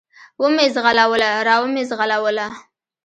[0.41, 2.47] و مې زغلوله، را ومې زغلوله.